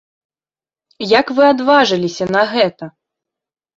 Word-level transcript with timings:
Як 1.19 1.25
вы 1.39 1.43
адважыліся 1.49 2.25
на 2.37 2.43
гэта? 2.55 2.85